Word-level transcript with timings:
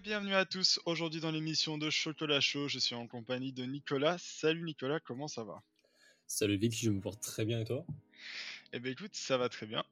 et 0.00 0.02
bienvenue 0.02 0.34
à 0.34 0.46
tous. 0.46 0.80
Aujourd'hui 0.86 1.20
dans 1.20 1.30
l'émission 1.30 1.76
de 1.76 1.90
Chocolat 1.90 2.40
Chaud, 2.40 2.68
je 2.68 2.78
suis 2.78 2.94
en 2.94 3.06
compagnie 3.06 3.52
de 3.52 3.64
Nicolas. 3.64 4.16
Salut 4.18 4.62
Nicolas, 4.62 4.98
comment 4.98 5.28
ça 5.28 5.44
va? 5.44 5.62
Salut 6.26 6.56
Vic, 6.56 6.72
je 6.72 6.88
me 6.88 7.02
porte 7.02 7.20
très 7.20 7.44
bien 7.44 7.60
et 7.60 7.64
toi? 7.64 7.84
Eh 8.72 8.80
bien 8.80 8.92
écoute, 8.92 9.14
ça 9.14 9.36
va 9.36 9.50
très 9.50 9.66
bien. 9.66 9.84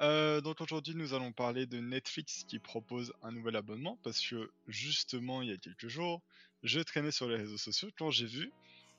Euh, 0.00 0.40
donc 0.40 0.62
aujourd'hui 0.62 0.94
nous 0.94 1.12
allons 1.12 1.32
parler 1.32 1.66
de 1.66 1.78
Netflix 1.78 2.44
qui 2.48 2.58
propose 2.58 3.12
un 3.22 3.32
nouvel 3.32 3.54
abonnement 3.54 3.98
parce 4.02 4.26
que 4.26 4.50
justement 4.66 5.42
il 5.42 5.50
y 5.50 5.52
a 5.52 5.58
quelques 5.58 5.88
jours, 5.88 6.22
je 6.62 6.80
traînais 6.80 7.12
sur 7.12 7.28
les 7.28 7.36
réseaux 7.36 7.58
sociaux 7.58 7.90
quand 7.98 8.10
j'ai 8.10 8.26
vu 8.26 8.50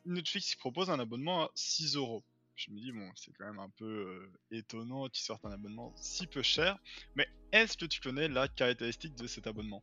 Netflix 0.06 0.52
qui 0.52 0.58
propose 0.58 0.92
un 0.92 1.00
abonnement 1.00 1.46
à 1.46 1.52
6 1.56 1.96
euros. 1.96 2.24
Je 2.56 2.70
me 2.70 2.80
dis 2.80 2.92
bon 2.92 3.10
c'est 3.16 3.32
quand 3.36 3.46
même 3.46 3.60
un 3.60 3.72
peu 3.78 3.86
euh, 3.86 4.32
étonnant 4.52 5.10
qu'ils 5.10 5.24
sortent 5.24 5.46
un 5.46 5.54
abonnement 5.54 5.92
si 5.96 6.28
peu 6.28 6.44
cher, 6.44 6.78
mais 7.16 7.28
est-ce 7.52 7.78
que 7.78 7.86
tu 7.86 8.00
connais 8.00 8.28
la 8.28 8.48
caractéristique 8.48 9.16
de 9.16 9.26
cet 9.26 9.48
abonnement? 9.48 9.82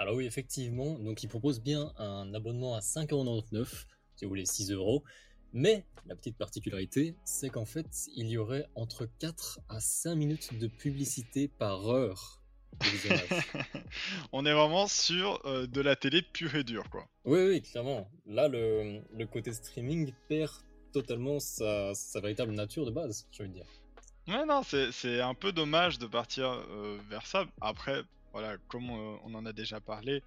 Alors 0.00 0.14
oui, 0.14 0.24
effectivement, 0.24 0.98
donc 0.98 1.22
il 1.22 1.28
propose 1.28 1.60
bien 1.60 1.92
un 1.98 2.32
abonnement 2.32 2.74
à 2.74 2.80
5,99€, 2.80 3.84
si 4.16 4.24
vous 4.24 4.30
voulez 4.30 4.46
6 4.46 4.72
euros. 4.72 5.04
Mais 5.52 5.84
la 6.06 6.16
petite 6.16 6.38
particularité, 6.38 7.16
c'est 7.26 7.50
qu'en 7.50 7.66
fait, 7.66 7.86
il 8.16 8.28
y 8.28 8.38
aurait 8.38 8.66
entre 8.76 9.06
4 9.18 9.60
à 9.68 9.78
5 9.78 10.14
minutes 10.14 10.58
de 10.58 10.68
publicité 10.68 11.48
par 11.48 11.86
heure 11.86 12.40
de. 12.80 13.58
On 14.32 14.46
est 14.46 14.54
vraiment 14.54 14.86
sur 14.86 15.38
euh, 15.44 15.66
de 15.66 15.82
la 15.82 15.96
télé 15.96 16.22
pure 16.22 16.54
et 16.54 16.64
dure, 16.64 16.88
quoi. 16.88 17.06
oui, 17.26 17.40
oui, 17.48 17.60
clairement. 17.60 18.10
Là, 18.24 18.48
le, 18.48 19.02
le 19.14 19.26
côté 19.26 19.52
streaming 19.52 20.14
perd 20.30 20.52
totalement 20.94 21.40
sa, 21.40 21.92
sa 21.92 22.20
véritable 22.20 22.52
nature 22.52 22.86
de 22.86 22.90
base, 22.90 23.28
je 23.32 23.42
veux 23.42 23.50
dire. 23.50 23.66
Ouais, 24.28 24.46
non, 24.46 24.62
c'est 24.62 24.92
c'est 24.92 25.20
un 25.20 25.34
peu 25.34 25.52
dommage 25.52 25.98
de 25.98 26.06
partir 26.06 26.46
euh, 26.46 26.98
vers 27.10 27.26
ça. 27.26 27.44
Après, 27.60 28.02
voilà, 28.32 28.56
comme 28.68 28.90
euh, 28.90 29.16
on 29.24 29.34
en 29.34 29.46
a 29.46 29.52
déjà 29.52 29.80
parlé, 29.80 30.22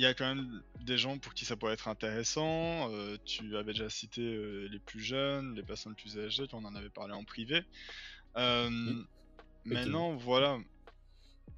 il 0.00 0.04
y 0.04 0.06
a 0.06 0.14
quand 0.14 0.34
même 0.34 0.62
des 0.80 0.96
gens 0.96 1.18
pour 1.18 1.34
qui 1.34 1.44
ça 1.44 1.56
pourrait 1.56 1.74
être 1.74 1.86
intéressant. 1.86 2.90
Euh, 2.90 3.18
tu 3.26 3.54
avais 3.58 3.72
déjà 3.74 3.90
cité 3.90 4.22
euh, 4.22 4.66
les 4.72 4.78
plus 4.78 5.00
jeunes, 5.00 5.54
les 5.54 5.62
personnes 5.62 5.94
plus 5.94 6.18
âgées, 6.18 6.46
on 6.54 6.64
en 6.64 6.74
avait 6.74 6.88
parlé 6.88 7.12
en 7.12 7.22
privé. 7.22 7.62
Euh, 8.38 8.70
maintenant, 9.66 10.14
voilà, 10.14 10.58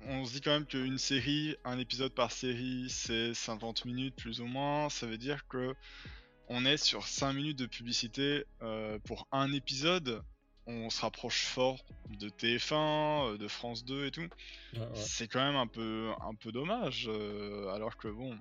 on 0.01 0.25
se 0.25 0.33
dit 0.33 0.41
quand 0.41 0.51
même 0.51 0.67
qu'une 0.67 0.99
série, 0.99 1.55
un 1.65 1.79
épisode 1.79 2.13
par 2.15 2.33
série, 2.33 2.87
c'est 2.89 3.33
50 3.33 3.85
minutes 3.85 4.17
plus 4.17 4.41
ou 4.41 4.47
moins. 4.47 4.89
Ça 4.89 5.07
veut 5.07 5.19
dire 5.19 5.47
que 5.47 5.77
on 6.49 6.65
est 6.65 6.79
sur 6.79 7.07
5 7.07 7.35
minutes 7.35 7.59
de 7.61 7.67
publicité 7.67 8.45
pour 9.05 9.29
un 9.31 9.53
épisode. 9.53 10.25
On 10.67 10.91
se 10.91 11.01
rapproche 11.01 11.45
fort 11.47 11.85
de 12.21 12.29
TF1, 12.29 13.33
euh, 13.35 13.39
de 13.39 13.49
France 13.49 13.85
2 13.85 14.07
et 14.07 14.11
tout. 14.11 14.21
Ouais, 14.75 14.79
ouais. 14.79 14.89
C'est 14.95 15.27
quand 15.27 15.45
même 15.45 15.57
un 15.57 15.67
peu, 15.67 16.11
un 16.21 16.35
peu 16.35 16.53
dommage. 16.53 17.07
euh, 17.09 17.69
alors 17.69 17.97
que 17.97 18.09
bon, 18.09 18.39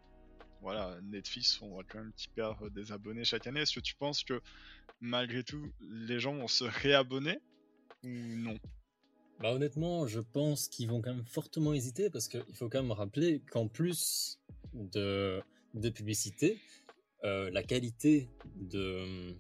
voilà, 0.62 0.98
Netflix, 1.02 1.60
on 1.62 1.70
voit 1.70 1.84
quand 1.84 2.00
même 2.00 2.14
qu'ils 2.16 2.30
perdent 2.32 2.72
des 2.74 2.92
abonnés 2.92 3.24
chaque 3.24 3.48
année. 3.48 3.62
Est-ce 3.62 3.74
que 3.76 3.80
tu 3.80 3.96
penses 3.96 4.24
que 4.24 4.40
malgré 5.00 5.44
tout, 5.44 5.72
les 5.82 6.20
gens 6.20 6.36
vont 6.36 6.48
se 6.48 6.64
réabonner 6.64 7.40
ou 8.04 8.10
non? 8.10 8.58
Bah 9.40 9.52
honnêtement, 9.54 10.06
je 10.06 10.20
pense 10.20 10.68
qu'ils 10.68 10.88
vont 10.88 11.02
quand 11.02 11.16
même 11.16 11.26
fortement 11.26 11.74
hésiter 11.74 12.12
parce 12.12 12.28
qu'il 12.28 12.44
faut 12.54 12.70
quand 12.70 12.84
même 12.84 12.92
rappeler 12.92 13.42
qu'en 13.50 13.68
plus 13.68 14.40
de, 14.74 15.42
de 15.74 15.90
publicité, 15.90 16.60
euh, 17.24 17.50
la 17.50 17.64
qualité 17.64 18.30
de 18.56 19.36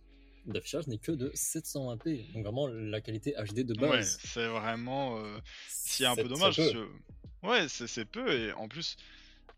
d'affichage 0.46 0.88
n'est 0.88 0.98
que 0.98 1.12
de 1.12 1.30
720p. 1.30 2.34
Donc 2.34 2.44
vraiment 2.44 2.68
la 2.68 3.02
qualité 3.02 3.34
HD 3.38 3.64
de 3.66 3.74
Ouais, 3.82 3.90
base. 3.90 4.20
c'est 4.24 4.48
vraiment. 4.48 5.18
euh, 5.20 5.40
c'est 5.68 6.06
un 6.06 6.16
peu 6.16 6.28
dommage. 6.28 6.56
peu. 6.58 6.72
que- 6.72 7.48
Ouais, 7.48 7.68
c'est 7.70 8.06
peu. 8.06 8.32
Et 8.32 8.52
en 8.54 8.68
plus, 8.68 8.98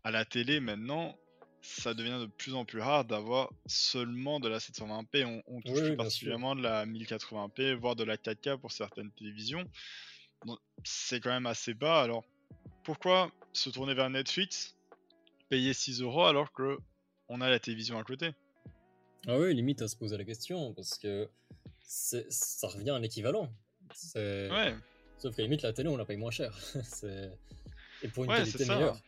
à 0.04 0.10
la 0.10 0.24
télé 0.24 0.60
maintenant, 0.60 1.16
ça 1.60 1.94
devient 1.94 2.18
de 2.20 2.26
plus 2.26 2.54
en 2.54 2.64
plus 2.64 2.80
rare 2.80 3.04
d'avoir 3.04 3.50
seulement 3.66 4.40
de 4.40 4.48
la 4.48 4.58
720p. 4.58 5.24
On, 5.24 5.42
on 5.46 5.60
touche 5.62 5.78
Oui, 5.80 5.88
plus 5.88 5.96
particulièrement 5.96 6.54
de 6.56 6.62
la 6.62 6.84
1080p, 6.86 7.74
voire 7.74 7.96
de 7.96 8.04
la 8.04 8.16
4K 8.16 8.58
pour 8.58 8.72
certaines 8.72 9.10
télévisions. 9.12 9.64
C'est 10.82 11.20
quand 11.20 11.30
même 11.30 11.46
assez 11.46 11.72
bas. 11.74 12.02
Alors, 12.02 12.24
pourquoi 12.84 13.30
se 13.54 13.70
tourner 13.70 13.94
vers 13.94 14.10
Netflix, 14.10 14.76
payer 15.48 15.72
6 15.72 16.02
euros 16.02 16.24
alors 16.26 16.52
que 16.52 16.78
on 17.28 17.40
a 17.40 17.48
la 17.48 17.58
télévision 17.58 17.98
à 17.98 18.04
côté? 18.04 18.30
Ah 19.26 19.38
oui, 19.38 19.54
limite 19.54 19.82
à 19.82 19.88
se 19.88 19.96
poser 19.96 20.16
la 20.16 20.24
question 20.24 20.72
parce 20.74 20.98
que 20.98 21.28
ça 21.80 22.68
revient 22.68 22.90
à 22.90 22.98
l'équivalent. 22.98 23.52
Ouais, 24.16 24.74
Sauf 25.18 25.34
qu'à 25.36 25.42
limite 25.42 25.62
la 25.62 25.72
télé 25.72 25.88
on 25.88 25.96
la 25.96 26.04
paye 26.04 26.16
moins 26.16 26.30
cher. 26.30 26.56
Et 28.02 28.08
pour 28.08 28.24
une 28.24 28.30
Ouais, 28.30 28.38
qualité 28.38 28.64
meilleure. 28.66 29.00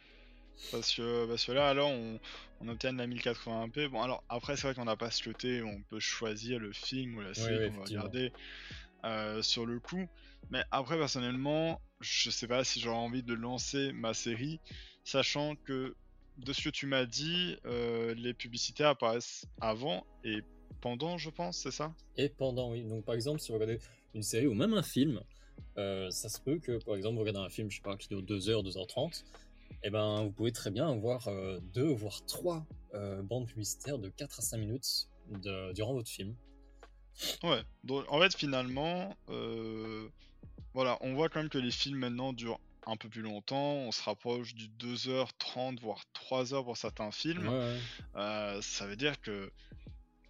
Parce 0.73 0.95
que, 0.95 1.27
parce 1.27 1.45
que 1.45 1.53
là, 1.53 1.69
alors, 1.69 1.91
on, 1.91 2.19
on 2.61 2.69
obtient 2.69 2.93
de 2.93 2.99
la 2.99 3.07
1080p. 3.07 3.89
Bon, 3.89 4.01
alors, 4.01 4.25
après, 4.31 4.57
c'est 4.57 4.63
vrai 4.63 4.75
qu'on 4.75 4.87
n'a 4.87 4.97
pas 4.97 5.11
ce 5.11 5.23
côté 5.23 5.63
on 5.63 5.83
peut 5.83 6.01
choisir 6.01 6.59
le 6.59 6.73
film 6.73 7.17
ou 7.19 7.21
la 7.21 7.35
série 7.35 7.69
qu'on 7.69 7.77
va 7.77 7.85
regarder 7.85 8.33
euh, 9.05 9.43
sur 9.43 9.67
le 9.67 9.79
coup. 9.81 10.09
Mais 10.51 10.63
après, 10.71 10.97
personnellement, 10.97 11.81
je 12.01 12.31
sais 12.31 12.47
pas 12.47 12.65
si 12.65 12.81
j'aurais 12.81 12.97
envie 12.97 13.23
de 13.23 13.35
lancer 13.35 13.93
ma 13.93 14.15
série, 14.15 14.61
sachant 15.05 15.57
que, 15.57 15.95
de 16.39 16.53
ce 16.53 16.63
que 16.63 16.69
tu 16.71 16.87
m'as 16.87 17.07
dit, 17.07 17.57
euh, 17.65 18.15
les 18.15 18.35
publicités 18.35 18.85
apparaissent 18.85 19.47
avant 19.61 20.07
et 20.25 20.41
pendant, 20.81 21.19
je 21.19 21.31
pense, 21.31 21.59
c'est 21.59 21.71
ça? 21.71 21.95
Et 22.17 22.29
pendant, 22.29 22.71
oui. 22.71 22.85
Donc, 22.85 23.05
par 23.05 23.15
exemple, 23.15 23.41
si 23.41 23.49
vous 23.49 23.55
regardez 23.55 23.81
une 24.15 24.23
série 24.23 24.47
ou 24.47 24.55
même 24.55 24.75
un 24.75 24.83
film, 24.83 25.21
euh, 25.79 26.11
ça 26.11 26.29
se 26.29 26.41
peut 26.41 26.59
que, 26.59 26.83
par 26.85 26.97
exemple, 26.97 27.15
vous 27.15 27.21
regardez 27.21 27.41
un 27.41 27.49
film, 27.49 27.71
je 27.71 27.77
sais 27.77 27.83
pas, 27.83 27.97
qui 27.97 28.09
dure 28.09 28.23
2h, 28.23 28.63
2h30, 28.63 29.25
et 29.83 29.91
ben, 29.91 30.25
vous 30.25 30.31
pouvez 30.31 30.53
très 30.53 30.71
bien 30.71 30.89
avoir 30.91 31.29
euh, 31.29 31.61
deux, 31.75 31.93
voire 31.93 32.25
trois 32.27 32.67
euh, 32.95 33.23
bandes 33.23 33.47
publicitaires 33.47 33.99
de 33.99 34.09
4 34.09 34.39
à 34.39 34.43
5 34.43 34.59
minutes 34.59 35.09
de, 35.31 35.73
durant 35.73 35.93
votre 35.93 36.09
film. 36.09 36.35
Ouais, 37.43 37.63
donc 37.83 38.05
en 38.09 38.21
fait 38.21 38.37
finalement, 38.37 39.17
voilà, 40.75 40.99
on 41.01 41.15
voit 41.15 41.31
quand 41.31 41.41
même 41.41 41.49
que 41.49 41.57
les 41.57 41.71
films 41.71 41.99
maintenant 41.99 42.35
durent 42.35 42.61
un 42.87 42.97
peu 42.97 43.09
plus 43.09 43.23
longtemps, 43.23 43.75
on 43.75 43.93
se 43.93 44.03
rapproche 44.03 44.55
du 44.55 44.69
2h30 44.69 45.81
voire 45.81 46.05
3h 46.15 46.65
pour 46.65 46.77
certains 46.77 47.11
films. 47.11 47.49
Ouais, 47.49 47.59
ouais. 47.59 47.81
Euh, 48.17 48.61
ça 48.63 48.87
veut 48.87 48.97
dire 48.97 49.21
que 49.21 49.51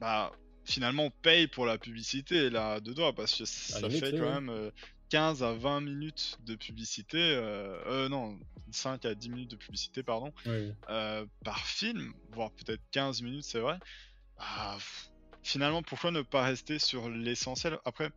bah 0.00 0.32
finalement 0.64 1.04
on 1.04 1.10
paye 1.22 1.46
pour 1.46 1.66
la 1.66 1.78
publicité 1.78 2.50
là 2.50 2.80
de 2.80 2.92
doigts 2.92 3.14
parce 3.14 3.36
que 3.36 3.44
ça 3.44 3.80
limite, 3.80 4.00
fait 4.04 4.12
quand 4.12 4.24
oui. 4.24 4.32
même 4.32 4.48
euh, 4.50 4.70
15 5.10 5.42
à 5.42 5.52
20 5.52 5.80
minutes 5.82 6.36
de 6.40 6.56
publicité, 6.56 7.18
euh, 7.18 7.80
euh, 7.86 8.08
non, 8.08 8.38
5 8.72 9.04
à 9.04 9.14
10 9.14 9.28
minutes 9.30 9.50
de 9.52 9.56
publicité 9.56 10.02
pardon, 10.02 10.32
Ouais, 10.44 10.52
ouais. 10.52 10.74
euh, 10.90 11.24
par 11.44 11.64
film, 11.66 12.12
voire 12.30 12.50
peut-être 12.52 12.82
15 12.90 13.22
minutes, 13.22 13.44
c'est 13.44 13.60
vrai. 13.60 13.78
Bah, 14.38 14.78
finalement, 15.42 15.82
pourquoi 15.82 16.10
ne 16.10 16.22
pas 16.22 16.42
rester 16.44 16.78
sur 16.78 17.08
l'essentiel? 17.08 17.78
Après, 17.84 18.10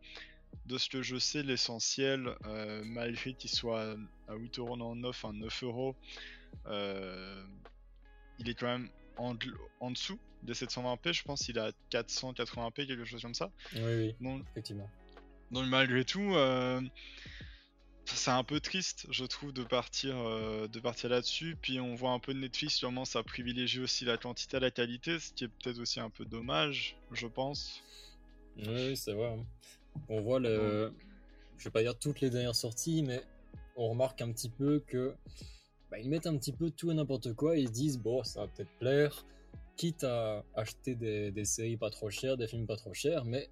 de 0.66 0.78
ce 0.78 0.88
que 0.88 1.02
je 1.02 1.16
sais, 1.16 1.42
l'essentiel, 1.42 2.34
euh, 2.46 2.82
malgré 2.84 3.34
qu'il 3.34 3.50
soit 3.50 3.96
à 4.28 4.34
8,99€, 4.36 5.24
à 5.24 5.32
9€, 5.32 5.94
euh, 6.66 7.44
il 8.38 8.48
est 8.48 8.54
quand 8.54 8.66
même 8.66 8.88
en, 9.16 9.34
de- 9.34 9.54
en 9.80 9.90
dessous 9.90 10.18
des 10.42 10.54
720p. 10.54 11.12
Je 11.12 11.22
pense 11.22 11.42
qu'il 11.42 11.58
est 11.58 11.60
à 11.60 11.72
480p, 11.90 12.86
quelque 12.86 13.04
chose 13.04 13.22
comme 13.22 13.34
ça. 13.34 13.50
Oui, 13.74 13.82
oui, 13.82 14.14
Donc, 14.20 14.42
effectivement. 14.52 14.88
donc 15.50 15.66
malgré 15.66 16.04
tout, 16.04 16.34
euh, 16.34 16.80
c'est 18.06 18.30
un 18.30 18.42
peu 18.44 18.60
triste, 18.60 19.06
je 19.10 19.24
trouve, 19.24 19.52
de 19.52 19.62
partir, 19.62 20.16
euh, 20.16 20.66
de 20.68 20.80
partir 20.80 21.10
là-dessus. 21.10 21.56
Puis 21.60 21.78
on 21.80 21.94
voit 21.94 22.10
un 22.12 22.18
peu 22.18 22.34
de 22.34 22.38
Netflix 22.38 22.76
qui 22.76 22.80
commence 22.80 23.14
à 23.16 23.22
privilégier 23.22 23.80
aussi 23.82 24.04
la 24.04 24.16
quantité 24.18 24.56
à 24.56 24.60
la 24.60 24.70
qualité, 24.70 25.18
ce 25.20 25.32
qui 25.32 25.44
est 25.44 25.48
peut-être 25.48 25.78
aussi 25.78 26.00
un 26.00 26.10
peu 26.10 26.24
dommage, 26.24 26.96
je 27.12 27.26
pense. 27.26 27.82
Oui, 28.56 28.64
oui, 28.68 28.96
c'est 28.96 29.12
vrai. 29.12 29.38
On 30.08 30.20
voit 30.20 30.40
le. 30.40 30.92
Je 31.58 31.64
vais 31.64 31.70
pas 31.70 31.82
dire 31.82 31.98
toutes 31.98 32.20
les 32.20 32.30
dernières 32.30 32.54
sorties, 32.56 33.02
mais 33.02 33.22
on 33.76 33.88
remarque 33.90 34.20
un 34.22 34.32
petit 34.32 34.48
peu 34.48 34.80
que. 34.86 35.14
bah, 35.90 35.98
ils 35.98 36.08
mettent 36.08 36.26
un 36.26 36.36
petit 36.36 36.52
peu 36.52 36.70
tout 36.70 36.90
et 36.90 36.94
n'importe 36.94 37.32
quoi 37.34 37.56
et 37.56 37.60
ils 37.62 37.68
se 37.68 37.72
disent, 37.72 37.98
bon, 37.98 38.22
ça 38.24 38.40
va 38.40 38.48
peut-être 38.48 38.70
plaire, 38.78 39.26
quitte 39.76 40.04
à 40.04 40.44
acheter 40.54 40.94
des, 40.94 41.30
des 41.32 41.44
séries 41.44 41.76
pas 41.76 41.90
trop 41.90 42.10
chères, 42.10 42.36
des 42.36 42.46
films 42.46 42.66
pas 42.66 42.76
trop 42.76 42.94
chers, 42.94 43.24
mais 43.24 43.48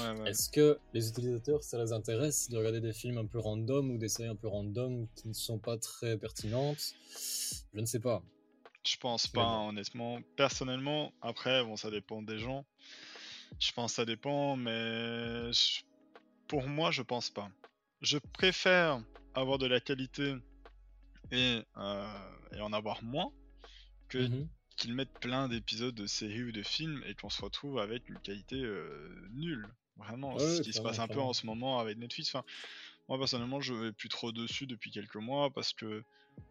Ouais, 0.00 0.20
ouais. 0.20 0.30
est-ce 0.30 0.50
que 0.50 0.78
les 0.94 1.08
utilisateurs, 1.08 1.62
ça 1.62 1.82
les 1.82 1.92
intéresse 1.92 2.48
de 2.48 2.56
regarder 2.56 2.80
des 2.80 2.92
films 2.92 3.18
un 3.18 3.26
peu 3.26 3.38
random 3.38 3.90
ou 3.90 3.98
des 3.98 4.08
séries 4.08 4.28
un 4.28 4.36
peu 4.36 4.48
random 4.48 5.06
qui 5.14 5.28
ne 5.28 5.34
sont 5.34 5.58
pas 5.58 5.78
très 5.78 6.16
pertinentes? 6.16 6.94
Je 7.74 7.80
ne 7.80 7.86
sais 7.86 8.00
pas. 8.00 8.22
Je 8.86 8.96
pense 8.96 9.26
pas, 9.26 9.42
hein, 9.42 9.68
honnêtement. 9.68 10.20
Personnellement, 10.36 11.12
après, 11.20 11.62
bon, 11.64 11.76
ça 11.76 11.90
dépend 11.90 12.22
des 12.22 12.38
gens. 12.38 12.64
Je 13.60 13.72
pense 13.72 13.92
que 13.92 13.96
ça 13.96 14.04
dépend, 14.04 14.56
mais 14.56 15.52
je- 15.52 15.82
pour 16.48 16.68
moi, 16.68 16.90
je 16.90 17.02
pense 17.02 17.30
pas. 17.30 17.50
Je 18.02 18.18
préfère 18.32 19.02
avoir 19.34 19.58
de 19.58 19.66
la 19.66 19.80
qualité 19.80 20.34
et, 21.32 21.62
euh, 21.76 22.30
et 22.52 22.60
en 22.60 22.72
avoir 22.72 23.02
moins 23.02 23.32
que 24.08 24.28
Mhm. 24.28 24.48
qu'ils 24.76 24.94
mettent 24.94 25.18
plein 25.20 25.48
d'épisodes 25.48 25.94
de 25.94 26.06
séries 26.06 26.44
ou 26.44 26.52
de 26.52 26.62
films 26.62 27.02
et 27.06 27.14
qu'on 27.14 27.30
se 27.30 27.42
retrouve 27.42 27.78
avec 27.78 28.08
une 28.08 28.20
qualité 28.20 28.56
euh, 28.62 29.28
nulle. 29.32 29.68
Vraiment, 29.96 30.36
Ouais, 30.36 30.44
ce 30.44 30.60
qui 30.62 30.72
se 30.72 30.80
passe 30.80 31.00
un 31.00 31.08
peu 31.08 31.20
en 31.20 31.32
ce 31.32 31.46
moment 31.46 31.80
avec 31.80 31.98
Netflix. 31.98 32.34
Enfin, 32.34 32.44
Moi 33.08 33.18
personnellement, 33.18 33.60
je 33.60 33.74
vais 33.74 33.92
plus 33.92 34.08
trop 34.08 34.32
dessus 34.32 34.66
depuis 34.66 34.90
quelques 34.90 35.16
mois 35.16 35.50
parce 35.52 35.72
que 35.72 36.04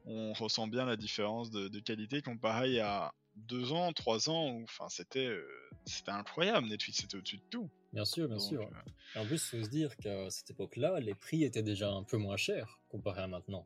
on 0.05 0.33
ressent 0.33 0.67
bien 0.67 0.85
la 0.85 0.97
différence 0.97 1.51
de, 1.51 1.79
qualité 1.79 2.21
comparé 2.21 2.79
à 2.79 3.13
deux 3.47 3.71
ans, 3.71 3.93
trois 3.93 4.29
ans 4.29 4.49
où, 4.51 4.63
enfin, 4.63 4.87
c'était, 4.89 5.27
euh, 5.27 5.47
c'était 5.85 6.11
incroyable. 6.11 6.67
Netflix 6.67 7.03
était 7.03 7.17
au-dessus 7.17 7.37
de 7.37 7.43
tout. 7.49 7.69
Bien 7.93 8.05
sûr, 8.05 8.27
bien 8.27 8.39
sûr. 8.39 8.61
Euh, 8.61 9.19
en 9.19 9.25
plus, 9.25 9.35
il 9.35 9.59
faut 9.59 9.65
se 9.65 9.69
dire 9.69 9.95
qu'à 9.97 10.29
cette 10.29 10.51
époque-là, 10.51 10.99
les 10.99 11.13
prix 11.13 11.43
étaient 11.43 11.63
déjà 11.63 11.89
un 11.89 12.03
peu 12.03 12.17
moins 12.17 12.37
chers 12.37 12.79
comparé 12.89 13.21
à 13.21 13.27
maintenant. 13.27 13.65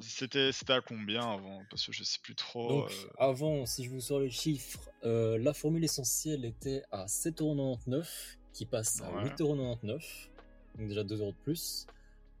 C'était, 0.00 0.50
à 0.68 0.80
combien 0.80 1.22
avant? 1.22 1.62
Parce 1.70 1.86
que 1.86 1.92
je 1.92 2.02
sais 2.02 2.18
plus 2.22 2.34
trop. 2.34 2.82
Donc, 2.82 2.90
euh. 2.90 3.08
avant, 3.18 3.66
si 3.66 3.84
je 3.84 3.90
vous 3.90 4.00
sors 4.00 4.20
les 4.20 4.30
chiffres, 4.30 4.90
la 5.02 5.52
formule 5.52 5.84
essentielle 5.84 6.44
était 6.44 6.82
à 6.90 7.06
7,99€ 7.06 8.06
qui 8.52 8.66
passe 8.66 9.00
à 9.00 9.24
8,99€, 9.24 10.28
donc 10.78 10.88
déjà 10.88 11.04
2€ 11.04 11.26
de 11.26 11.34
plus. 11.44 11.86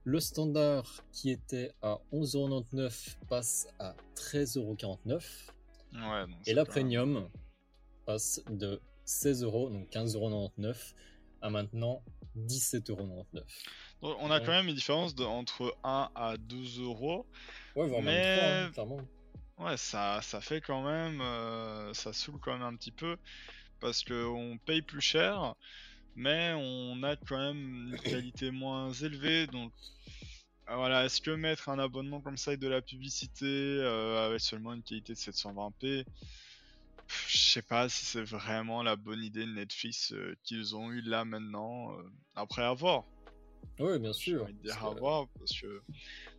Le 0.04 0.18
standard 0.18 1.04
qui 1.12 1.30
était 1.30 1.70
à 1.80 2.00
11,99€ 2.12 3.16
passe 3.28 3.68
à 3.78 3.94
13,49€. 4.16 5.22
Ouais, 5.92 6.24
et 6.46 6.54
la 6.54 6.64
premium 6.64 7.28
passe 8.06 8.40
de 8.48 8.80
16€, 9.06 9.72
donc 9.72 9.88
15,99€ 9.90 10.94
à 11.42 11.50
maintenant 11.50 12.02
17,99€. 12.38 13.42
On 14.00 14.30
a 14.30 14.40
quand 14.40 14.52
même 14.52 14.68
une 14.68 14.74
différence 14.74 15.14
de, 15.14 15.24
entre 15.24 15.76
1 15.84 16.10
à 16.14 16.36
2 16.36 16.82
euros. 16.82 17.26
Ouais, 17.76 17.86
voire 17.86 18.02
mais... 18.02 18.36
même 18.36 18.38
3, 18.38 18.48
hein, 18.48 18.70
clairement. 18.72 19.00
Ouais, 19.58 19.76
ça, 19.76 20.20
ça 20.22 20.40
fait 20.40 20.60
quand 20.60 20.82
même. 20.82 21.20
Euh, 21.20 21.94
ça 21.94 22.12
saoule 22.12 22.40
quand 22.40 22.52
même 22.52 22.62
un 22.62 22.74
petit 22.74 22.90
peu. 22.90 23.16
Parce 23.80 24.02
qu'on 24.02 24.58
paye 24.64 24.82
plus 24.82 25.00
cher 25.00 25.54
mais 26.16 26.52
on 26.56 27.02
a 27.02 27.16
quand 27.16 27.38
même 27.38 27.90
une 27.90 27.98
qualité 27.98 28.50
moins 28.50 28.92
élevée. 28.92 29.46
Donc 29.46 29.72
voilà, 30.76 31.04
est-ce 31.04 31.20
que 31.20 31.30
mettre 31.30 31.68
un 31.68 31.78
abonnement 31.78 32.20
comme 32.20 32.36
ça 32.36 32.50
avec 32.50 32.60
de 32.60 32.68
la 32.68 32.82
publicité 32.82 33.46
euh, 33.46 34.26
avec 34.26 34.40
seulement 34.40 34.72
une 34.72 34.82
qualité 34.82 35.12
de 35.14 35.18
720p, 35.18 36.04
je 37.28 37.36
sais 37.36 37.62
pas 37.62 37.88
si 37.88 38.04
c'est 38.04 38.22
vraiment 38.22 38.82
la 38.82 38.96
bonne 38.96 39.22
idée 39.22 39.44
de 39.44 39.52
Netflix 39.52 40.12
euh, 40.12 40.36
qu'ils 40.44 40.76
ont 40.76 40.90
eu 40.90 41.00
là 41.02 41.24
maintenant. 41.24 41.96
après 42.34 42.62
avoir. 42.62 43.04
Oui, 43.78 43.98
bien 43.98 44.12
sûr. 44.12 44.46
Dire 44.62 44.84
à 44.84 44.90
voir 44.94 45.28
parce 45.38 45.52
que 45.60 45.82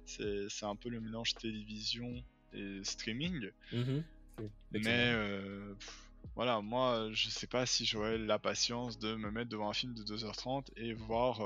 c'est 0.05 0.65
un 0.65 0.75
peu 0.75 0.89
le 0.89 0.99
mélange 0.99 1.35
télévision 1.35 2.23
et 2.53 2.83
streaming. 2.83 3.49
Mhm. 3.71 4.03
Mais 4.71 5.13
voilà, 6.35 6.61
moi, 6.61 7.09
je 7.11 7.29
sais 7.29 7.47
pas 7.47 7.65
si 7.65 7.85
j'aurais 7.85 8.17
la 8.17 8.39
patience 8.39 8.97
de 8.97 9.15
me 9.15 9.29
mettre 9.29 9.49
devant 9.49 9.69
un 9.69 9.73
film 9.73 9.93
de 9.93 10.03
2h30 10.03 10.67
et 10.77 10.93
voir 10.93 11.41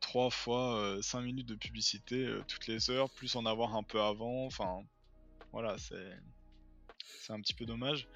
3 0.00 0.26
euh, 0.26 0.30
fois 0.30 0.98
5 1.02 1.18
euh, 1.18 1.22
minutes 1.22 1.46
de 1.46 1.54
publicité 1.54 2.24
euh, 2.24 2.42
toutes 2.46 2.66
les 2.66 2.90
heures, 2.90 3.10
plus 3.10 3.36
en 3.36 3.46
avoir 3.46 3.74
un 3.74 3.82
peu 3.82 4.00
avant. 4.00 4.46
Enfin, 4.46 4.82
voilà, 5.52 5.76
c'est 5.78 6.18
c'est 7.20 7.32
un 7.32 7.40
petit 7.40 7.54
peu 7.54 7.66
dommage. 7.66 8.06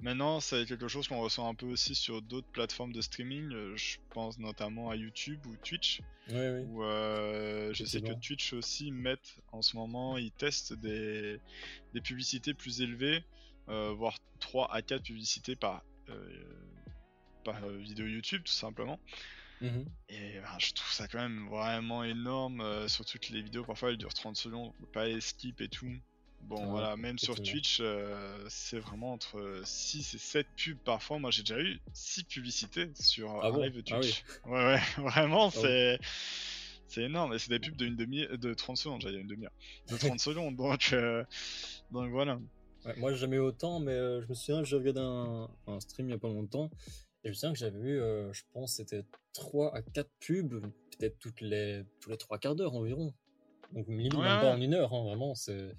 Maintenant, 0.00 0.38
c'est 0.38 0.64
quelque 0.64 0.86
chose 0.86 1.08
qu'on 1.08 1.20
ressent 1.20 1.48
un 1.48 1.54
peu 1.54 1.66
aussi 1.66 1.94
sur 1.96 2.22
d'autres 2.22 2.46
plateformes 2.52 2.92
de 2.92 3.00
streaming. 3.00 3.50
Je 3.74 3.96
pense 4.10 4.38
notamment 4.38 4.90
à 4.90 4.96
YouTube 4.96 5.44
ou 5.46 5.56
Twitch. 5.56 6.00
Oui, 6.28 6.36
oui. 6.36 6.60
Où 6.68 6.82
je 6.82 7.84
sais 7.84 8.00
que 8.00 8.12
Twitch 8.12 8.52
aussi 8.52 8.92
mettent 8.92 9.40
en 9.50 9.60
ce 9.60 9.76
moment, 9.76 10.16
ils 10.16 10.30
testent 10.30 10.72
des, 10.74 11.40
des 11.94 12.00
publicités 12.00 12.54
plus 12.54 12.80
élevées 12.80 13.24
euh, 13.70 13.92
voire 13.92 14.16
3 14.40 14.72
à 14.72 14.80
4 14.80 15.02
publicités 15.02 15.54
par, 15.54 15.84
euh, 16.08 16.42
par 17.44 17.62
euh, 17.64 17.76
vidéo 17.76 18.06
YouTube 18.06 18.42
tout 18.44 18.52
simplement. 18.52 18.98
Mhm. 19.60 19.86
Et 20.08 20.40
ben, 20.40 20.58
je 20.58 20.72
trouve 20.72 20.92
ça 20.92 21.08
quand 21.08 21.18
même 21.18 21.48
vraiment 21.48 22.04
énorme, 22.04 22.88
surtout 22.88 23.18
que 23.18 23.32
les 23.32 23.42
vidéos 23.42 23.64
parfois 23.64 23.90
elles 23.90 23.96
durent 23.96 24.14
30 24.14 24.36
secondes, 24.36 24.72
pas 24.92 25.06
les 25.06 25.20
skip 25.20 25.60
et 25.60 25.68
tout. 25.68 25.92
Bon 26.42 26.70
voilà, 26.70 26.96
même 26.96 27.18
sur 27.18 27.34
Twitch, 27.42 27.82
c'est 28.48 28.78
vraiment 28.78 29.12
entre 29.12 29.60
6 29.64 30.14
et 30.14 30.18
7 30.18 30.46
pubs 30.56 30.78
parfois. 30.78 31.18
Moi 31.18 31.30
j'ai 31.30 31.42
déjà 31.42 31.60
eu 31.60 31.80
6 31.92 32.24
publicités 32.24 32.88
sur 32.94 33.30
ah 33.42 33.48
un 33.48 33.62
live 33.62 33.82
ah 33.86 34.00
Twitch. 34.00 34.24
Ouais 34.46 34.64
ouais, 34.64 34.80
vraiment 34.98 35.48
ah 35.48 35.58
c'est... 35.60 35.98
C'est 36.90 37.02
énorme, 37.02 37.34
et 37.34 37.38
c'est 37.38 37.50
des 37.50 37.58
pubs 37.58 37.76
de, 37.76 37.84
une 37.84 37.96
demi 37.96 38.26
de 38.26 38.54
30 38.54 38.78
secondes, 38.78 39.02
j'allais 39.02 39.18
une 39.18 39.26
demi-heure. 39.26 39.52
De 39.90 39.96
30 39.98 40.18
secondes, 40.20 40.56
donc, 40.56 40.94
donc 41.90 42.10
voilà 42.10 42.38
moi, 42.96 43.12
j'ai 43.12 43.18
jamais 43.18 43.38
autant, 43.38 43.80
mais 43.80 43.92
euh, 43.92 44.22
je 44.22 44.28
me 44.28 44.34
souviens, 44.34 44.64
j'ai 44.64 44.76
regardé 44.76 45.00
un, 45.00 45.48
un, 45.66 45.80
stream 45.80 46.08
il 46.08 46.12
y 46.12 46.14
a 46.14 46.18
pas 46.18 46.28
longtemps, 46.28 46.70
et 47.24 47.28
je 47.28 47.30
me 47.30 47.34
souviens 47.34 47.52
que 47.52 47.58
j'avais 47.58 47.78
vu, 47.78 48.00
euh, 48.00 48.32
je 48.32 48.42
pense, 48.52 48.74
c'était 48.74 49.04
3 49.34 49.74
à 49.74 49.82
4 49.82 50.08
pubs, 50.20 50.60
peut-être 50.98 51.18
toutes 51.18 51.40
les, 51.40 51.84
tous 52.00 52.10
les 52.10 52.16
3 52.16 52.38
quarts 52.38 52.54
d'heure 52.54 52.74
environ. 52.74 53.12
Donc, 53.72 53.88
limite, 53.88 54.14
même 54.14 54.40
pas 54.40 54.54
en 54.54 54.60
une 54.60 54.74
heure, 54.74 54.94
hein, 54.94 55.02
vraiment, 55.02 55.34
c'est. 55.34 55.74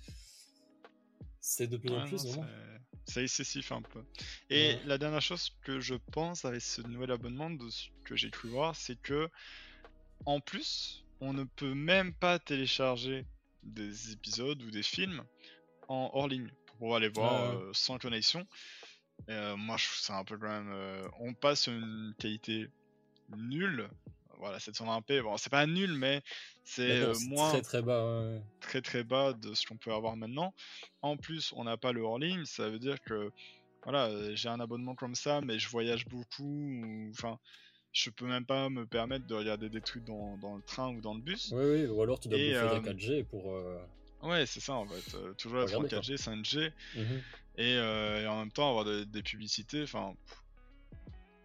C'est 1.42 1.68
de 1.68 1.78
plus 1.78 1.92
en 1.92 2.06
plus, 2.06 2.26
vraiment. 2.26 2.46
C'est 3.06 3.24
excessif 3.24 3.72
un 3.72 3.82
peu. 3.82 4.04
Et 4.52 4.76
la 4.86 5.00
dernière 5.00 5.22
chose 5.22 5.50
que 5.64 5.80
je 5.80 5.96
pense 5.96 6.46
avec 6.46 6.62
ce 6.62 6.82
nouvel 6.82 7.12
abonnement, 7.12 7.50
de 7.50 7.68
ce 7.70 7.88
que 8.04 8.16
j'ai 8.16 8.30
cru 8.30 8.50
voir, 8.50 8.76
c'est 8.76 9.02
que, 9.02 9.30
en 10.26 10.40
plus, 10.42 11.06
on 11.22 11.34
ne 11.34 11.44
peut 11.44 11.74
même 11.74 12.14
pas 12.14 12.38
télécharger 12.38 13.26
des 13.64 14.12
épisodes 14.12 14.62
ou 14.62 14.70
des 14.70 14.84
films 14.84 15.24
en 15.88 16.12
hors 16.14 16.28
ligne 16.28 16.52
pour 16.78 16.96
aller 16.96 17.10
voir 17.10 17.56
euh, 17.56 17.72
sans 17.74 17.98
connexion. 17.98 18.46
Euh, 19.30 19.56
moi, 19.58 19.78
je 19.78 19.86
trouve 19.86 20.00
ça 20.00 20.18
un 20.18 20.24
peu 20.24 20.38
quand 20.38 20.50
même. 20.50 20.72
Euh, 20.72 21.08
on 21.20 21.34
passe 21.34 21.68
une 21.68 22.14
qualité 22.20 22.70
nulle. 23.36 23.90
Voilà, 24.40 24.58
720p. 24.58 25.22
Bon, 25.22 25.38
c'est 25.38 25.50
pas 25.50 25.66
nul, 25.66 25.94
mais 25.94 26.22
c'est 26.64 27.12
moins. 27.28 27.50
Très 27.50 27.62
très 27.62 27.82
bas. 27.82 28.24
Très 28.62 28.82
très 28.82 29.04
bas 29.04 29.34
de 29.34 29.54
ce 29.54 29.66
qu'on 29.68 29.78
peut 29.78 29.94
avoir 29.94 30.16
maintenant. 30.16 30.54
En 31.02 31.18
plus, 31.18 31.54
on 31.56 31.66
n'a 31.66 31.78
pas 31.78 31.92
le 31.92 32.02
hors-ligne. 32.02 32.46
Ça 32.46 32.70
veut 32.70 32.80
dire 32.80 33.02
que. 33.02 33.32
Voilà, 33.84 34.36
j'ai 34.36 34.50
un 34.50 34.60
abonnement 34.60 34.94
comme 34.94 35.16
ça, 35.16 35.40
mais 35.42 35.58
je 35.58 35.70
voyage 35.70 36.06
beaucoup. 36.06 36.84
Enfin 37.12 37.40
je 37.92 38.12
peux 38.12 38.28
même 38.28 38.46
pas 38.46 38.70
me 38.70 38.86
permettre 38.86 39.26
de 39.26 39.34
regarder 39.34 39.68
des 39.68 39.82
trucs 39.82 40.04
dans, 40.04 40.38
dans, 40.38 40.56
le 40.56 40.62
train 40.62 40.94
ou 40.94 41.02
dans 41.02 41.16
le 41.16 41.22
bus. 41.22 41.52
Oui, 41.56 41.64
oui, 41.64 41.86
ou 41.88 42.04
alors 42.04 42.20
tu 42.20 42.28
dois 42.28 42.38
faire 42.38 42.82
des 42.82 42.90
4G 42.92 43.26
pour. 43.26 43.58
Ouais, 44.22 44.46
c'est 44.46 44.60
ça 44.60 44.74
en 44.74 44.86
fait. 44.86 45.16
Euh, 45.16 45.34
toujours 45.34 45.62
en 45.62 45.84
4G, 45.84 46.18
5G. 46.18 46.58
Et, 46.58 46.72
euh, 46.98 47.20
et, 47.60 48.28
en 48.28 48.40
même 48.40 48.52
temps 48.52 48.70
avoir 48.70 49.06
des 49.06 49.24
publicités. 49.24 49.84
Enfin, 49.84 50.16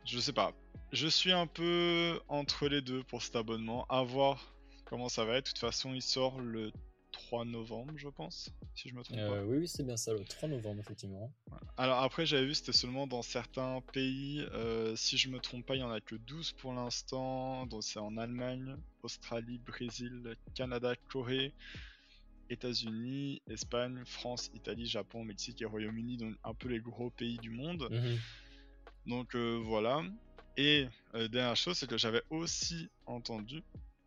je 0.04 0.18
sais 0.18 0.32
pas. 0.32 0.52
Je 0.92 1.08
suis 1.08 1.32
un 1.32 1.46
peu 1.46 2.20
entre 2.28 2.68
les 2.68 2.80
deux 2.80 3.02
pour 3.02 3.22
cet 3.22 3.36
abonnement. 3.36 3.84
À 3.88 4.02
voir 4.02 4.54
comment 4.84 5.08
ça 5.08 5.24
va 5.24 5.36
être. 5.36 5.46
De 5.46 5.50
toute 5.50 5.58
façon, 5.58 5.92
il 5.92 6.02
sort 6.02 6.40
le 6.40 6.70
3 7.10 7.44
novembre, 7.44 7.92
je 7.96 8.08
pense, 8.08 8.50
si 8.74 8.88
je 8.88 8.94
me 8.94 9.02
trompe 9.02 9.18
euh, 9.18 9.40
pas. 9.40 9.46
Oui, 9.46 9.58
oui, 9.58 9.68
c'est 9.68 9.84
bien 9.84 9.96
ça, 9.96 10.12
le 10.12 10.24
3 10.24 10.48
novembre, 10.48 10.80
effectivement. 10.80 11.32
Alors 11.76 11.98
après, 12.00 12.26
j'avais 12.26 12.46
vu, 12.46 12.54
c'était 12.54 12.72
seulement 12.72 13.06
dans 13.06 13.22
certains 13.22 13.80
pays. 13.92 14.44
si 14.96 15.16
je 15.16 15.28
me 15.28 15.40
trompe 15.40 15.66
pas, 15.66 15.74
il 15.74 15.80
y 15.80 15.84
en 15.84 15.90
a 15.90 16.00
que 16.00 16.14
12 16.14 16.52
pour 16.52 16.74
l'instant. 16.74 17.66
Donc 17.66 17.82
c'est 17.82 17.98
en 17.98 18.16
Allemagne, 18.16 18.76
Australie, 19.02 19.58
Brésil, 19.58 20.36
Canada, 20.54 20.94
Corée. 21.08 21.52
États-Unis, 22.50 23.42
Espagne, 23.48 24.02
France, 24.04 24.50
Italie, 24.54 24.86
Japon, 24.86 25.24
Mexique 25.24 25.62
et 25.62 25.64
Royaume-Uni, 25.64 26.16
donc 26.16 26.36
un 26.44 26.54
peu 26.54 26.68
les 26.68 26.80
gros 26.80 27.10
pays 27.10 27.38
du 27.38 27.50
monde. 27.50 27.88
Mhm. 27.90 28.18
Donc 29.06 29.34
euh, 29.34 29.60
voilà. 29.64 30.02
Et 30.56 30.86
euh, 31.14 31.28
dernière 31.28 31.56
chose, 31.56 31.76
c'est 31.76 31.88
que 31.88 31.98
j'avais 31.98 32.22
aussi 32.30 32.88
entendu 33.06 33.62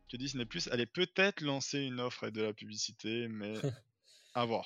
que 0.10 0.18
Disney 0.18 0.46
Plus 0.46 0.68
allait 0.70 0.86
peut-être 0.86 1.42
lancer 1.42 1.80
une 1.80 2.00
offre 2.00 2.24
avec 2.24 2.36
de 2.36 2.42
la 2.42 2.54
publicité, 2.54 3.28
mais 3.28 3.54
à 4.34 4.46
voir. 4.46 4.66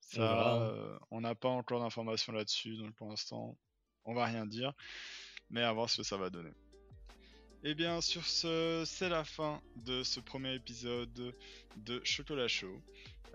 Ça, 0.00 0.62
euh, 0.62 0.98
on 1.10 1.22
n'a 1.22 1.34
pas 1.34 1.48
encore 1.48 1.80
d'informations 1.80 2.32
là-dessus, 2.32 2.76
donc 2.76 2.94
pour 2.94 3.08
l'instant, 3.08 3.56
on 4.04 4.14
va 4.14 4.26
rien 4.26 4.46
dire, 4.46 4.72
mais 5.50 5.62
à 5.62 5.72
voir 5.72 5.88
ce 5.88 5.98
que 5.98 6.02
ça 6.02 6.16
va 6.16 6.28
donner. 6.28 6.52
Et 7.64 7.70
eh 7.70 7.74
bien 7.74 8.00
sur 8.00 8.26
ce, 8.26 8.82
c'est 8.84 9.08
la 9.08 9.22
fin 9.22 9.62
de 9.86 10.02
ce 10.02 10.18
premier 10.18 10.52
épisode 10.52 11.32
de 11.76 12.00
Chocolat 12.02 12.48
Show. 12.48 12.82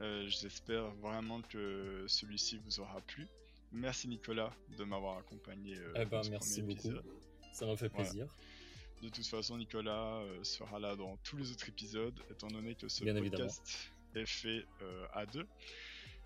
Euh, 0.01 0.27
j'espère 0.27 0.91
vraiment 0.95 1.41
que 1.43 2.03
celui-ci 2.09 2.59
vous 2.65 2.81
aura 2.81 2.99
plu. 2.99 3.25
Merci 3.71 4.09
Nicolas 4.09 4.51
de 4.77 4.83
m'avoir 4.83 5.19
accompagné. 5.19 5.77
Euh, 5.77 5.93
eh 5.95 6.05
ben, 6.05 6.21
merci 6.29 6.61
beaucoup. 6.61 6.91
Ça 7.53 7.65
m'a 7.65 7.77
fait 7.77 7.87
plaisir. 7.87 8.27
De 9.01 9.07
toute 9.07 9.25
façon, 9.25 9.57
Nicolas 9.57 10.17
euh, 10.17 10.43
sera 10.43 10.77
là 10.77 10.97
dans 10.97 11.15
tous 11.23 11.37
les 11.37 11.49
autres 11.49 11.69
épisodes, 11.69 12.19
étant 12.29 12.47
donné 12.47 12.75
que 12.75 12.89
ce 12.89 13.05
podcast 13.05 13.93
est 14.13 14.25
fait 14.25 14.65
à 15.13 15.25
deux. 15.25 15.47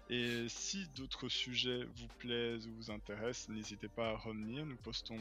Et 0.09 0.47
si 0.49 0.87
d'autres 0.95 1.29
sujets 1.29 1.83
vous 1.83 2.07
plaisent 2.17 2.65
ou 2.65 2.73
vous 2.73 2.89
intéressent, 2.89 3.49
n'hésitez 3.49 3.89
pas 3.89 4.09
à 4.09 4.17
revenir. 4.17 4.65
Nous 4.65 4.77
postons 4.77 5.19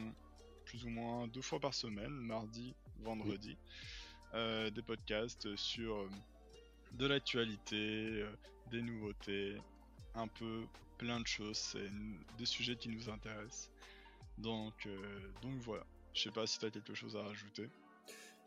plus 0.71 0.85
ou 0.85 0.89
moins 0.89 1.27
deux 1.27 1.41
fois 1.41 1.59
par 1.59 1.73
semaine, 1.73 2.11
mardi, 2.11 2.73
vendredi, 3.01 3.57
euh, 4.33 4.69
des 4.69 4.81
podcasts 4.81 5.53
sur 5.57 5.95
euh, 5.95 6.09
de 6.93 7.07
l'actualité, 7.07 8.21
euh, 8.21 8.31
des 8.71 8.81
nouveautés, 8.81 9.57
un 10.15 10.27
peu 10.27 10.63
plein 10.97 11.19
de 11.19 11.27
choses, 11.27 11.57
c'est 11.57 11.91
des 12.37 12.45
sujets 12.45 12.77
qui 12.77 12.87
nous 12.87 13.09
intéressent. 13.09 13.69
Donc, 14.37 14.87
donc 15.41 15.59
voilà. 15.59 15.85
Je 16.13 16.21
sais 16.21 16.31
pas 16.31 16.47
si 16.47 16.57
tu 16.57 16.65
as 16.65 16.69
quelque 16.69 16.93
chose 16.93 17.17
à 17.17 17.23
rajouter. 17.23 17.67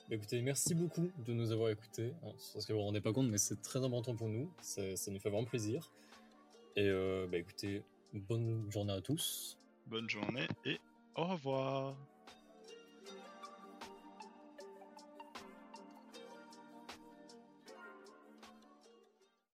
Bah, 0.08 0.16
écoutez, 0.16 0.40
merci 0.40 0.74
beaucoup 0.74 1.10
de 1.26 1.32
nous 1.34 1.52
avoir 1.52 1.70
écoutés. 1.70 2.14
Hein, 2.22 2.32
parce 2.54 2.64
que 2.64 2.72
vous 2.72 2.78
vous 2.78 2.84
rendez 2.86 3.00
pas 3.00 3.12
compte, 3.12 3.28
mais 3.28 3.38
c'est 3.38 3.60
très 3.60 3.84
important 3.84 4.14
pour 4.14 4.28
nous. 4.28 4.50
Ça 4.60 4.82
nous 4.82 5.18
fait 5.18 5.30
vraiment 5.30 5.44
plaisir. 5.44 5.92
Et 6.76 6.88
euh, 6.88 7.26
bah 7.30 7.38
écoutez, 7.38 7.82
bonne 8.12 8.70
journée 8.70 8.94
à 8.94 9.00
tous. 9.00 9.58
Bonne 9.86 10.08
journée 10.08 10.48
et 10.64 10.80
au 11.16 11.26
revoir. 11.26 11.94